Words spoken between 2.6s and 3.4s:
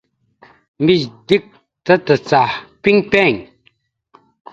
piŋ piŋ.